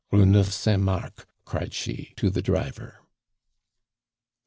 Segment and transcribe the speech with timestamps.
[0.11, 3.03] "Rue Neuve Saint Marc," cried she to the driver.